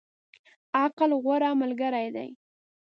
عقل، 0.81 1.11
غوره 1.23 1.49
ملګری 1.61 2.07
دی. 2.15 2.29